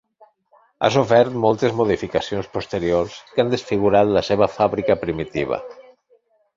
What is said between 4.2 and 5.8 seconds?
seva fàbrica primitiva.